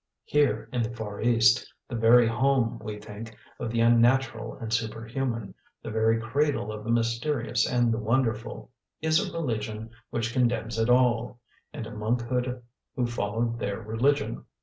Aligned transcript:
Here 0.25 0.67
in 0.73 0.81
the 0.81 0.89
far 0.89 1.21
East, 1.21 1.71
the 1.87 1.95
very 1.95 2.27
home, 2.27 2.79
we 2.83 2.97
think, 2.97 3.37
of 3.59 3.69
the 3.69 3.81
unnatural 3.81 4.55
and 4.57 4.73
superhuman, 4.73 5.53
the 5.83 5.91
very 5.91 6.19
cradle 6.19 6.71
of 6.71 6.83
the 6.83 6.89
mysterious 6.89 7.69
and 7.71 7.93
the 7.93 7.99
wonderful, 7.99 8.71
is 8.99 9.19
a 9.19 9.31
religion 9.31 9.91
which 10.09 10.33
condemns 10.33 10.79
it 10.79 10.89
all, 10.89 11.39
and 11.71 11.85
a 11.85 11.91
monkhood 11.91 12.63
who 12.95 13.05
follow 13.05 13.55
their 13.59 13.79
religion. 13.79 14.45